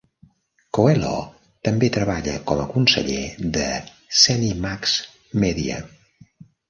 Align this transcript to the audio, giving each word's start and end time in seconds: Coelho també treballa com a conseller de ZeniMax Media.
Coelho 0.77 1.11
també 1.67 1.89
treballa 1.97 2.33
com 2.51 2.63
a 2.63 2.67
conseller 2.71 3.19
de 3.59 3.67
ZeniMax 4.23 4.97
Media. 5.45 5.79